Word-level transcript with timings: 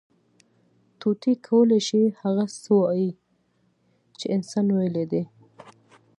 طوطي 0.99 1.33
کولی 1.47 1.79
شي، 1.87 2.01
هغه 2.21 2.45
څه 2.61 2.69
ووایي، 2.75 3.11
چې 4.19 4.25
انسان 4.35 4.65
ویلي 4.75 5.05
دي. 5.11 5.23